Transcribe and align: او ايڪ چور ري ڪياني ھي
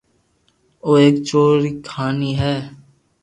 او 0.83 0.91
ايڪ 0.99 1.15
چور 1.29 1.51
ري 1.63 1.71
ڪياني 1.89 2.31
ھي 2.41 2.55